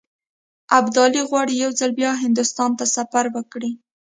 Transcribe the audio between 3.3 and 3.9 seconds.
وکړي.